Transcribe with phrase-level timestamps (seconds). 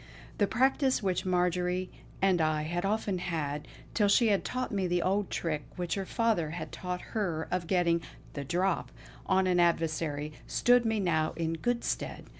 [0.39, 1.91] The practice which Marjory
[2.23, 6.07] and I had often had, till she had taught me the old trick which her
[6.07, 8.01] father had taught her of getting
[8.33, 8.91] "the drop"
[9.27, 12.27] on an adversary, stood me now in good stead.